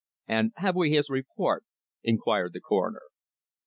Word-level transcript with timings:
"And 0.27 0.51
have 0.55 0.75
we 0.75 0.89
his 0.89 1.11
report?" 1.11 1.63
inquired 2.03 2.53
the 2.53 2.59
Coroner. 2.59 3.03